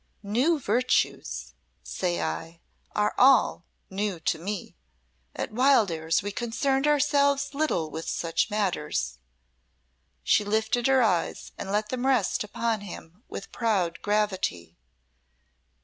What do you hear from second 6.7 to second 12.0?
ourselves little with such matters." She lifted her eyes and let